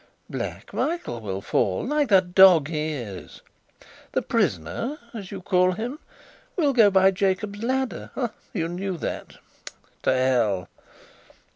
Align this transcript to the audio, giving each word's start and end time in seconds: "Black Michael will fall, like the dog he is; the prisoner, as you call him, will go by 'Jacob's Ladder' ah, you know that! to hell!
"Black 0.31 0.73
Michael 0.73 1.21
will 1.21 1.41
fall, 1.41 1.85
like 1.85 2.07
the 2.09 2.21
dog 2.21 2.69
he 2.69 2.93
is; 2.93 3.43
the 4.13 4.23
prisoner, 4.23 4.97
as 5.13 5.29
you 5.29 5.43
call 5.43 5.73
him, 5.73 5.99
will 6.55 6.73
go 6.73 6.89
by 6.89 7.11
'Jacob's 7.11 7.61
Ladder' 7.61 8.09
ah, 8.15 8.31
you 8.51 8.67
know 8.67 8.97
that! 8.97 9.37
to 10.01 10.11
hell! 10.11 10.69